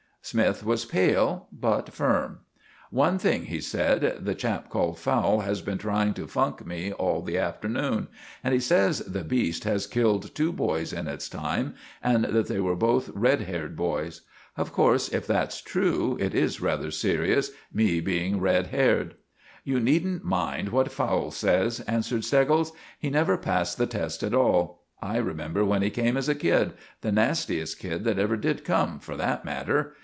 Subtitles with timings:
[0.23, 2.41] Smythe was pale, but firm.
[2.91, 7.23] "One thing," he said, "the chap called Fowle has been trying to funk me all
[7.23, 8.07] the afternoon,
[8.43, 12.59] and he says the beast has killed two boys in its time, and that they
[12.59, 14.21] were both red haired boys.
[14.55, 19.15] Of course, if that's true, it is rather serious, me being red haired."
[19.63, 24.83] "You needn't mind what Fowle says," answered Steggles; "he never passed the test at all.
[25.01, 29.17] I remember when he came as a kid—the nastiest kid that ever did come, for
[29.17, 29.93] that matter.